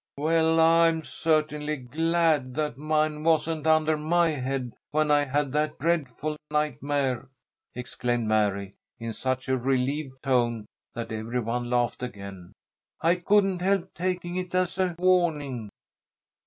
"Well, 0.17 0.59
I'm 0.59 1.03
certainly 1.03 1.75
glad 1.77 2.55
that 2.55 2.75
mine 2.75 3.23
wasn't 3.23 3.67
under 3.67 3.95
my 3.95 4.29
head 4.29 4.73
when 4.89 5.11
I 5.11 5.25
had 5.25 5.51
that 5.51 5.77
dreadful 5.77 6.37
nightmare!" 6.49 7.29
exclaimed 7.75 8.27
Mary, 8.27 8.73
in 8.97 9.13
such 9.13 9.47
a 9.47 9.59
relieved 9.59 10.23
tone 10.23 10.65
that 10.95 11.11
every 11.11 11.41
one 11.41 11.69
laughed 11.69 12.01
again. 12.01 12.51
"I 13.01 13.13
couldn't 13.13 13.61
help 13.61 13.93
taking 13.93 14.37
it 14.37 14.55
as 14.55 14.79
a 14.79 14.95
warning." 14.97 15.69